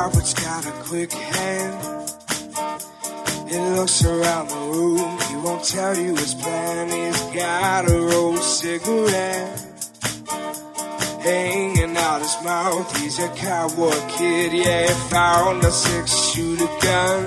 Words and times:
Robert's 0.00 0.32
got 0.32 0.64
a 0.64 0.72
quick 0.88 1.12
hand. 1.12 1.76
He 3.50 3.58
looks 3.76 4.02
around 4.02 4.48
the 4.48 4.62
room, 4.72 5.18
he 5.28 5.36
won't 5.44 5.62
tell 5.62 5.94
you 5.94 6.16
his 6.16 6.34
plan. 6.36 6.88
He's 6.88 7.20
got 7.36 7.90
a 7.90 8.00
rolled 8.00 8.42
cigarette 8.42 9.60
hanging 11.20 11.94
out 11.98 12.22
his 12.22 12.36
mouth. 12.42 12.96
He's 12.96 13.18
a 13.18 13.28
cowboy 13.28 14.00
kid, 14.08 14.54
yeah, 14.54 14.88
he 14.88 14.94
found 15.10 15.64
a 15.64 15.70
six 15.70 16.16
shooter 16.30 16.72
gun 16.80 17.24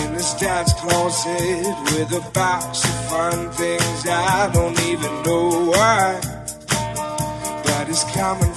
in 0.00 0.14
his 0.14 0.32
dad's 0.34 0.72
closet 0.74 1.76
with 1.94 2.12
a 2.12 2.30
box 2.32 2.84
of 2.84 3.10
fun 3.10 3.50
things. 3.50 4.06
I 4.06 4.52
don't 4.54 4.80
even 4.82 5.22
know 5.24 5.70
why, 5.72 6.20
but 7.64 7.88
it's 7.88 8.04
coming 8.14 8.54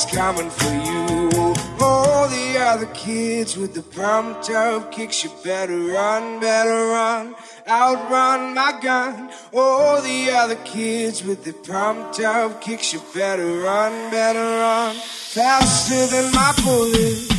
he's 0.00 0.16
coming 0.16 0.50
for 0.50 0.72
you. 0.72 1.54
All 1.80 2.28
the 2.28 2.58
other 2.58 2.86
kids 2.86 3.56
with 3.56 3.74
the 3.74 3.82
pumped 3.82 4.50
up 4.50 4.92
kicks, 4.92 5.24
you 5.24 5.30
better 5.42 5.78
run, 5.78 6.40
better 6.40 6.86
run 6.86 7.34
outrun 7.68 8.54
my 8.54 8.78
gun. 8.82 9.30
All 9.52 10.00
the 10.02 10.30
other 10.30 10.56
kids 10.56 11.22
with 11.24 11.44
the 11.44 11.52
pumped 11.52 12.20
up 12.20 12.60
kicks, 12.60 12.92
you 12.92 13.00
better 13.14 13.60
run, 13.60 14.10
better 14.10 14.38
run 14.38 14.96
faster 14.96 16.06
than 16.06 16.32
my 16.32 16.52
bullet. 16.64 17.29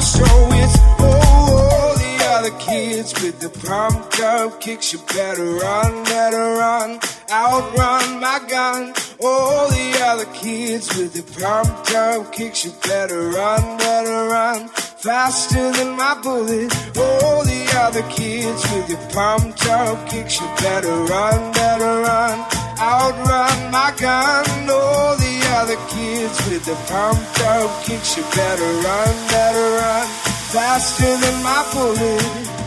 Have 0.00 0.18
lost 0.18 0.18
your. 0.18 0.30
Oh, 0.98 1.94
the 1.98 2.24
other 2.26 2.58
kids 2.58 3.12
with 3.22 3.40
the 3.40 3.50
pumped 3.50 4.20
up 4.20 4.60
kicks, 4.60 4.92
you 4.92 4.98
better 5.14 5.44
run, 5.54 6.04
better 6.04 6.54
run, 6.54 7.00
outrun 7.30 8.20
my 8.20 8.40
gun. 8.48 8.94
All 9.22 9.68
the 9.68 10.00
other 10.04 10.26
kids 10.32 10.88
with 10.96 11.12
the 11.12 11.22
pumped 11.40 11.94
up 11.94 12.32
kicks, 12.32 12.64
you 12.64 12.72
better 12.82 13.28
run, 13.30 13.78
better 13.78 14.28
run, 14.28 14.68
faster 14.68 15.72
than 15.72 15.96
my 15.96 16.18
bullet. 16.22 16.72
All 16.96 17.44
the 17.44 17.72
other 17.76 18.02
kids 18.10 18.62
with 18.72 18.88
the 18.88 18.98
pumped 19.14 19.66
up 19.66 20.08
kicks, 20.08 20.40
you 20.40 20.46
better 20.58 20.94
run, 21.04 21.52
better 21.52 22.02
run, 22.02 22.38
outrun 22.78 23.70
my 23.70 23.92
gun. 23.98 24.66
The 24.66 24.89
other 25.60 25.76
kids 25.90 26.38
with 26.48 26.64
the 26.64 26.74
pumped 26.88 27.40
up 27.42 27.84
kicks, 27.84 28.16
you 28.16 28.22
better 28.34 28.64
run, 28.80 29.14
better 29.28 29.66
run, 29.76 30.06
faster 30.48 31.14
than 31.18 31.42
my 31.42 31.60
bullet. 31.74 32.59